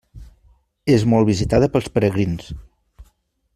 És 0.93 1.05
molt 1.11 1.29
visitada 1.31 1.69
pels 1.75 1.93
peregrins. 1.99 2.51